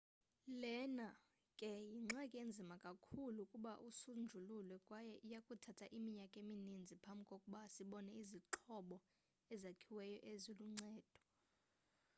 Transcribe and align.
lena 0.61 1.09
ke 1.57 1.69
yingxaki 1.93 2.37
enzima 2.45 2.75
kakhulu 2.85 3.39
ukuba 3.45 3.71
isonjululwe 3.89 4.75
kwaye 4.87 5.13
iyakuthatha 5.27 5.85
iminyaka 5.97 6.35
emininzi 6.43 6.95
phambi 7.03 7.23
kokuba 7.31 7.59
sibone 7.75 8.11
izixhobo 8.21 8.97
ezakhiweyo 9.53 10.17
eziluncedo 10.31 11.09